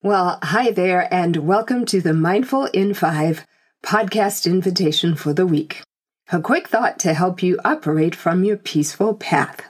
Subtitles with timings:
[0.00, 3.44] Well, hi there, and welcome to the Mindful in Five
[3.82, 5.82] podcast invitation for the week.
[6.30, 9.60] A quick thought to help you operate from your peaceful path.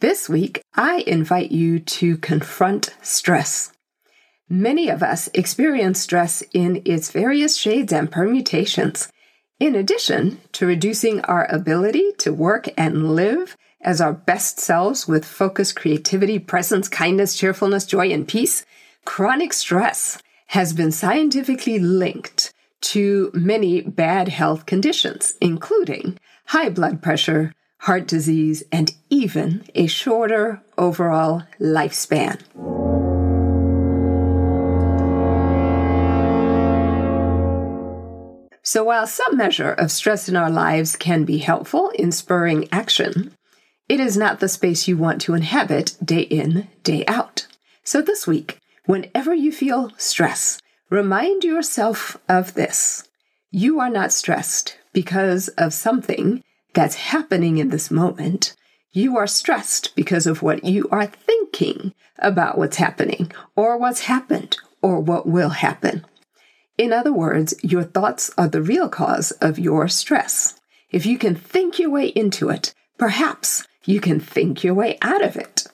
[0.00, 3.70] This week, I invite you to confront stress.
[4.48, 9.12] Many of us experience stress in its various shades and permutations.
[9.60, 15.26] In addition to reducing our ability to work and live as our best selves with
[15.26, 18.64] focus, creativity, presence, kindness, cheerfulness, joy, and peace,
[19.08, 20.18] Chronic stress
[20.48, 26.18] has been scientifically linked to many bad health conditions, including
[26.48, 32.38] high blood pressure, heart disease, and even a shorter overall lifespan.
[38.62, 43.32] So, while some measure of stress in our lives can be helpful in spurring action,
[43.88, 47.46] it is not the space you want to inhabit day in, day out.
[47.82, 53.06] So, this week, Whenever you feel stress, remind yourself of this.
[53.50, 58.56] You are not stressed because of something that's happening in this moment.
[58.92, 64.56] You are stressed because of what you are thinking about what's happening, or what's happened,
[64.80, 66.06] or what will happen.
[66.78, 70.58] In other words, your thoughts are the real cause of your stress.
[70.90, 75.22] If you can think your way into it, perhaps you can think your way out
[75.22, 75.66] of it.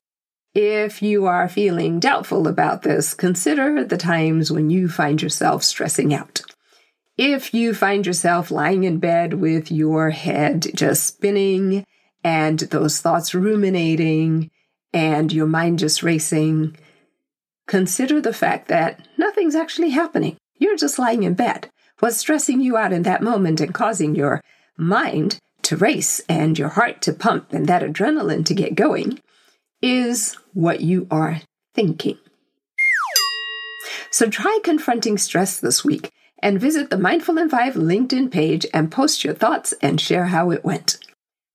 [0.55, 6.15] If you are feeling doubtful about this, consider the times when you find yourself stressing
[6.15, 6.43] out.
[7.19, 11.85] If you find yourself lying in bed with your head just spinning
[12.23, 14.53] and those thoughts ruminating
[14.93, 16.77] and your mind just racing,
[17.67, 20.37] consider the fact that nothing's actually happening.
[20.59, 21.69] You're just lying in bed.
[21.99, 24.41] What's stressing you out in that moment and causing your
[24.77, 29.21] mind to race and your heart to pump and that adrenaline to get going
[29.83, 31.43] is what you are
[31.75, 32.19] thinking.
[34.11, 38.91] So try confronting stress this week and visit the Mindful in 5 LinkedIn page and
[38.91, 40.99] post your thoughts and share how it went.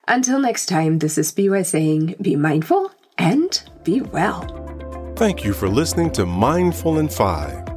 [0.07, 5.13] Until next time, this is Spiwe saying be mindful and be well.
[5.15, 7.67] Thank you for listening to Mindful in 5.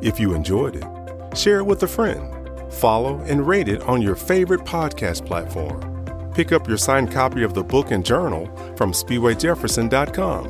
[0.00, 4.14] If you enjoyed it, share it with a friend, follow and rate it on your
[4.14, 5.93] favorite podcast platform.
[6.34, 8.46] Pick up your signed copy of the book and journal
[8.76, 10.46] from SpiweJefferson.com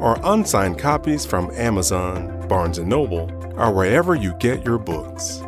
[0.00, 5.42] or unsigned copies from Amazon, Barnes & Noble, or wherever you get your books.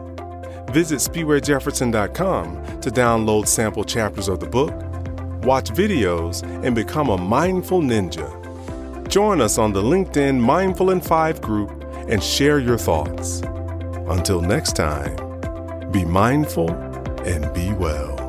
[0.71, 4.75] Visit SpiweJefferson.com to download sample chapters of the book,
[5.45, 8.29] watch videos, and become a mindful ninja.
[9.09, 11.71] Join us on the LinkedIn Mindful in 5 group
[12.09, 13.41] and share your thoughts.
[14.09, 15.17] Until next time,
[15.93, 16.71] be mindful
[17.25, 18.20] and be well.